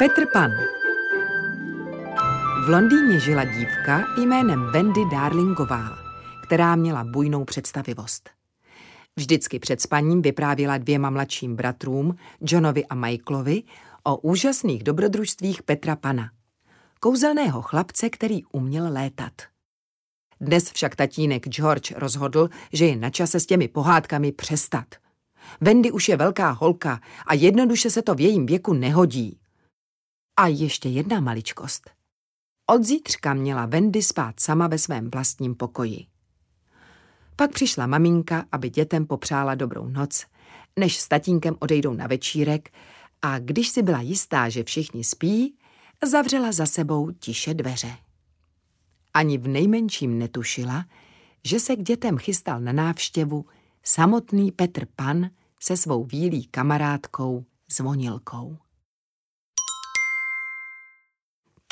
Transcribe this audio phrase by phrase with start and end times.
[0.00, 0.50] Petr Pan
[2.64, 5.98] V Londýně žila dívka jménem Wendy Darlingová,
[6.42, 8.30] která měla bujnou představivost.
[9.16, 13.62] Vždycky před spaním vyprávěla dvěma mladším bratrům, Johnovi a Michaelovi,
[14.02, 16.30] o úžasných dobrodružstvích Petra Pana,
[17.00, 19.32] kouzelného chlapce, který uměl létat.
[20.40, 24.86] Dnes však tatínek George rozhodl, že je na čase s těmi pohádkami přestat.
[25.60, 29.40] Wendy už je velká holka a jednoduše se to v jejím věku nehodí.
[30.40, 31.90] A ještě jedna maličkost.
[32.66, 36.06] Od zítřka měla Wendy spát sama ve svém vlastním pokoji.
[37.36, 40.26] Pak přišla maminka, aby dětem popřála dobrou noc,
[40.78, 42.72] než s tatínkem odejdou na večírek
[43.22, 45.58] a když si byla jistá, že všichni spí,
[46.04, 47.96] zavřela za sebou tiše dveře.
[49.14, 50.84] Ani v nejmenším netušila,
[51.44, 53.44] že se k dětem chystal na návštěvu
[53.82, 55.30] samotný Petr Pan
[55.62, 58.58] se svou výlí kamarádkou Zvonilkou.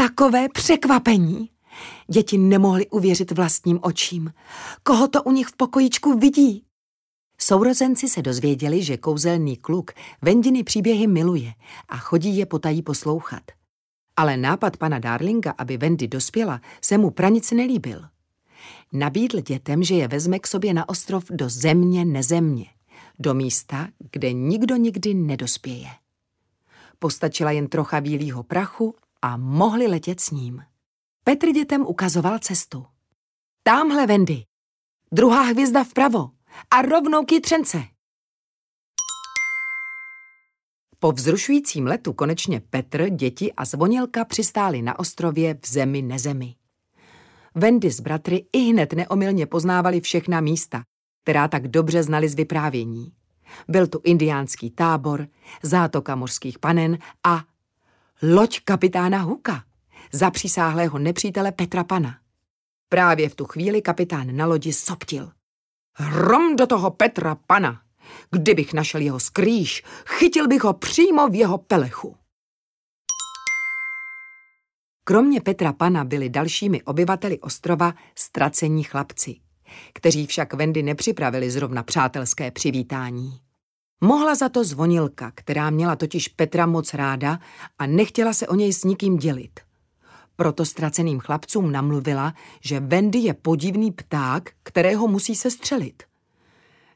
[0.01, 1.51] Takové překvapení!
[2.11, 4.33] Děti nemohly uvěřit vlastním očím.
[4.83, 6.65] Koho to u nich v pokojičku vidí?
[7.41, 9.91] Sourozenci se dozvěděli, že kouzelný kluk
[10.23, 11.53] Vendiny příběhy miluje
[11.89, 13.43] a chodí je potají poslouchat.
[14.17, 18.05] Ale nápad pana Darlinga, aby Wendy dospěla, se mu pranic nelíbil.
[18.93, 22.67] Nabídl dětem, že je vezme k sobě na ostrov do země nezemě,
[23.19, 25.89] do místa, kde nikdo nikdy nedospěje.
[26.99, 30.65] Postačila jen trocha bílého prachu a mohli letět s ním.
[31.25, 32.87] Petr dětem ukazoval cestu.
[33.63, 34.45] Támhle, Wendy.
[35.13, 36.31] Druhá hvězda vpravo
[36.71, 37.85] a rovnou k jitřence.
[40.99, 46.55] Po vzrušujícím letu konečně Petr, děti a zvonilka přistáli na ostrově v zemi nezemi.
[47.55, 50.83] Wendy s bratry i hned neomylně poznávali všechna místa,
[51.23, 53.13] která tak dobře znali z vyprávění.
[53.69, 55.29] Byl tu indiánský tábor,
[55.63, 57.45] zátoka mořských panen a
[58.23, 59.65] loď kapitána Huka,
[60.13, 62.19] zapřísáhlého nepřítele Petra Pana.
[62.89, 65.33] Právě v tu chvíli kapitán na lodi soptil.
[65.95, 67.83] Hrom do toho Petra Pana!
[68.31, 72.17] Kdybych našel jeho skrýž, chytil bych ho přímo v jeho pelechu.
[75.05, 79.37] Kromě Petra Pana byli dalšími obyvateli ostrova ztracení chlapci,
[79.95, 83.41] kteří však Wendy nepřipravili zrovna přátelské přivítání.
[84.01, 87.39] Mohla za to zvonilka, která měla totiž Petra moc ráda
[87.79, 89.61] a nechtěla se o něj s nikým dělit.
[90.37, 96.03] Proto ztraceným chlapcům namluvila, že Wendy je podivný pták, kterého musí se střelit.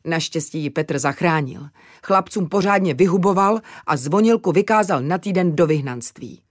[0.04, 1.68] Naštěstí ji Petr zachránil.
[2.02, 6.42] Chlapcům pořádně vyhuboval a zvonilku vykázal na týden do vyhnanství.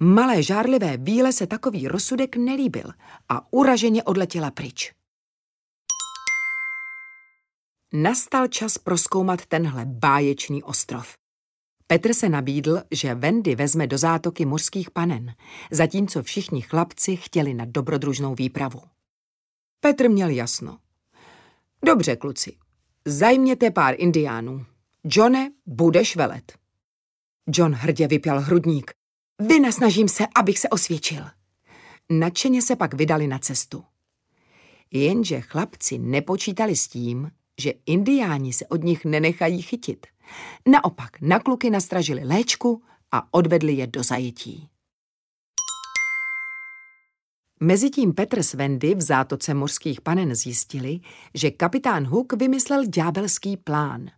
[0.00, 2.90] Malé žárlivé bíle se takový rozsudek nelíbil
[3.28, 4.97] a uraženě odletěla pryč.
[7.92, 11.16] Nastal čas proskoumat tenhle báječný ostrov.
[11.86, 15.34] Petr se nabídl, že Wendy vezme do zátoky mořských panen,
[15.70, 18.80] zatímco všichni chlapci chtěli na dobrodružnou výpravu.
[19.80, 20.78] Petr měl jasno.
[21.84, 22.56] Dobře, kluci,
[23.04, 24.66] zajměte pár indiánů.
[25.04, 26.58] Johne, budeš velet.
[27.46, 28.90] John hrdě vypěl hrudník.
[29.38, 31.24] Vynasnažím se, abych se osvědčil.
[32.10, 33.84] Nadšeně se pak vydali na cestu.
[34.90, 40.06] Jenže chlapci nepočítali s tím, že indiáni se od nich nenechají chytit.
[40.68, 42.82] Naopak na kluky nastražili léčku
[43.12, 44.68] a odvedli je do zajetí.
[47.60, 51.00] Mezitím Petr s Wendy v zátoce mořských panen zjistili,
[51.34, 54.10] že kapitán Hook vymyslel ďábelský plán.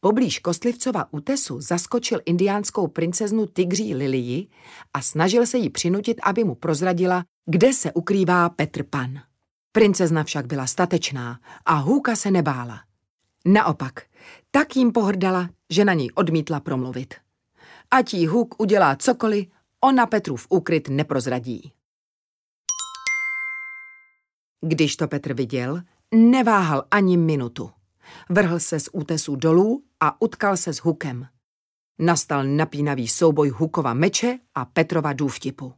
[0.00, 4.48] Poblíž Kostlivcova útesu zaskočil indiánskou princeznu Tigří Lilii
[4.94, 9.20] a snažil se jí přinutit, aby mu prozradila, kde se ukrývá Petr Pan.
[9.76, 12.80] Princezna však byla statečná a Hůka se nebála.
[13.44, 14.02] Naopak,
[14.50, 17.14] tak jim pohrdala, že na něj odmítla promluvit.
[17.90, 19.48] Ať jí Huk udělá cokoliv,
[19.80, 21.72] ona Petrův úkryt neprozradí.
[24.60, 25.82] Když to Petr viděl,
[26.14, 27.70] neváhal ani minutu.
[28.30, 31.26] Vrhl se z útesu dolů a utkal se s Hukem.
[31.98, 35.74] Nastal napínavý souboj Hukova meče a Petrova důvtipu.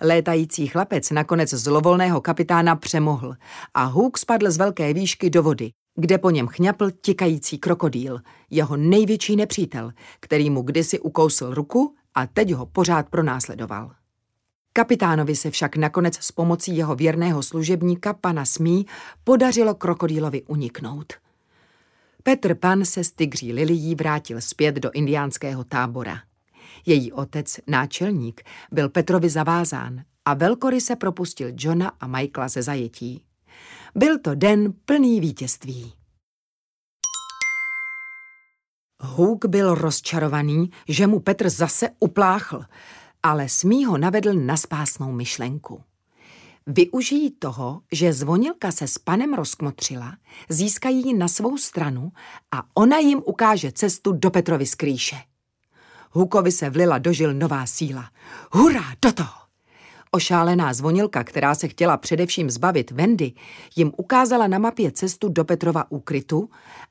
[0.00, 3.34] Létající chlapec nakonec zlovolného kapitána přemohl
[3.74, 8.20] a Huk spadl z velké výšky do vody, kde po něm chňapl tikající krokodýl,
[8.50, 13.94] jeho největší nepřítel, který mu kdysi ukousl ruku a teď ho pořád pronásledoval.
[14.72, 18.86] Kapitánovi se však nakonec s pomocí jeho věrného služebníka, pana Smí,
[19.24, 21.12] podařilo krokodýlovi uniknout.
[22.22, 26.18] Petr Pan se z tygří lilií vrátil zpět do indiánského tábora.
[26.86, 28.42] Její otec, náčelník,
[28.72, 33.24] byl Petrovi zavázán a velkory se propustil Johna a Michaela ze zajetí.
[33.94, 35.92] Byl to den plný vítězství.
[39.02, 42.64] Huk byl rozčarovaný, že mu Petr zase upláchl,
[43.22, 45.82] ale smí ho navedl na spásnou myšlenku.
[46.66, 50.16] Využijí toho, že zvonilka se s panem rozkmotřila,
[50.48, 52.12] získají ji na svou stranu
[52.52, 55.16] a ona jim ukáže cestu do Petrovy skrýše.
[56.14, 58.10] Hukovi se vlila dožil nová síla.
[58.52, 59.44] Hurá, do toho!
[60.10, 63.32] Ošálená zvonilka, která se chtěla především zbavit Vendy,
[63.76, 66.50] jim ukázala na mapě cestu do Petrova úkrytu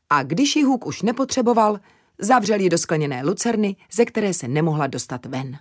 [0.10, 1.80] a když ji Huk už nepotřeboval,
[2.20, 5.58] zavřel ji do skleněné lucerny, ze které se nemohla dostat ven.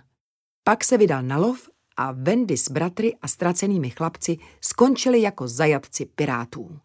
[0.63, 6.05] Pak se vydal na lov a Vendy s bratry a ztracenými chlapci skončili jako zajatci
[6.05, 6.79] pirátů.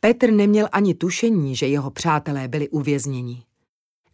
[0.00, 3.44] Petr neměl ani tušení, že jeho přátelé byli uvězněni.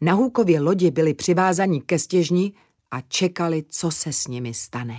[0.00, 2.52] Na Hůkově lodi byli přivázaní ke stěžni
[2.90, 4.96] a čekali, co se s nimi stane.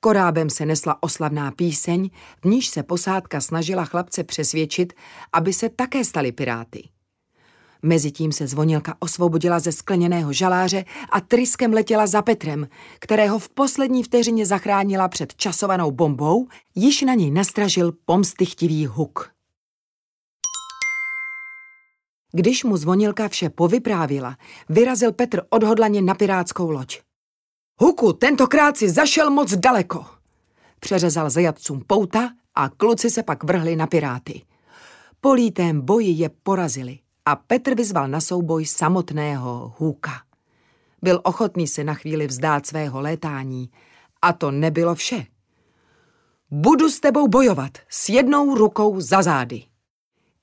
[0.00, 2.10] Korábem se nesla oslavná píseň,
[2.42, 4.92] v níž se posádka snažila chlapce přesvědčit,
[5.32, 6.88] aby se také stali piráty.
[7.82, 12.68] Mezitím se zvonilka osvobodila ze skleněného žaláře a tryskem letěla za Petrem,
[12.98, 19.33] kterého v poslední vteřině zachránila před časovanou bombou, již na něj nastražil pomstychtivý huk.
[22.32, 24.36] Když mu zvonilka vše povyprávila,
[24.68, 27.00] vyrazil Petr odhodlaně na pirátskou loď.
[27.80, 30.06] Huku, tentokrát si zašel moc daleko.
[30.80, 34.42] Přeřezal zajatcům pouta a kluci se pak vrhli na piráty.
[35.20, 40.22] Po lítém boji je porazili a Petr vyzval na souboj samotného Hůka.
[41.02, 43.70] Byl ochotný se na chvíli vzdát svého létání
[44.22, 45.26] a to nebylo vše.
[46.50, 49.62] Budu s tebou bojovat s jednou rukou za zády.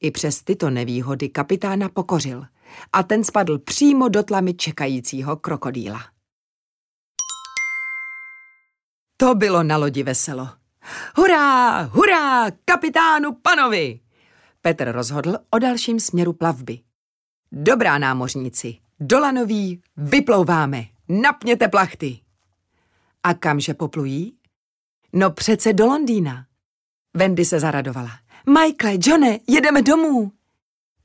[0.02, 2.46] I přes tyto nevýhody kapitána pokořil
[2.94, 6.02] a ten spadl přímo do tlamy čekajícího krokodýla.
[9.18, 10.50] To bylo na lodi veselo.
[11.16, 14.00] Hurá, hurá, kapitánu panovi!
[14.62, 16.80] Petr rozhodl o dalším směru plavby.
[17.52, 22.20] Dobrá námořníci, do lanoví vyplouváme, napněte plachty.
[23.24, 24.38] A kamže poplují?
[25.14, 26.46] No přece do Londýna.
[27.14, 28.12] Wendy se zaradovala.
[28.50, 30.32] Michael, Johne, jedeme domů.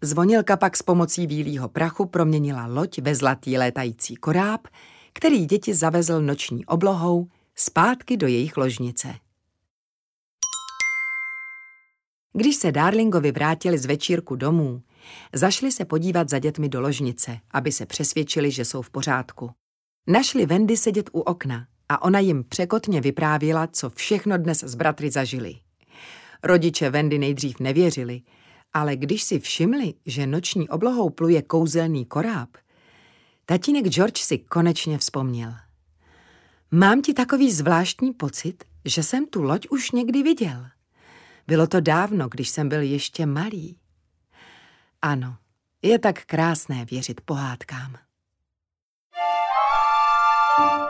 [0.03, 4.69] Zvonilka pak s pomocí bílého prachu proměnila loď ve zlatý létající koráb,
[5.13, 9.15] který děti zavezl noční oblohou zpátky do jejich ložnice.
[12.33, 14.83] Když se Darlingovi vrátili z večírku domů,
[15.33, 19.51] zašli se podívat za dětmi do ložnice, aby se přesvědčili, že jsou v pořádku.
[20.07, 25.11] Našli Wendy sedět u okna a ona jim překotně vyprávěla, co všechno dnes s bratry
[25.11, 25.66] zažili.
[26.47, 28.23] Rodiče Wendy nejdřív nevěřili,
[28.73, 32.49] ale když si všimli, že noční oblohou pluje kouzelný koráb,
[33.47, 35.55] tatínek George si konečně vzpomněl.
[36.71, 40.67] Mám ti takový zvláštní pocit, že jsem tu loď už někdy viděl.
[41.47, 43.79] Bylo to dávno, když jsem byl ještě malý.
[45.03, 45.37] Ano,
[45.83, 47.97] je tak krásné věřit pohádkám.
[50.59, 50.86] thank you